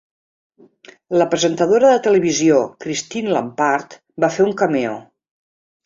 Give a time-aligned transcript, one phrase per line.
[1.21, 5.01] La presentadora de televisió Christine Lampard va fer un cameo.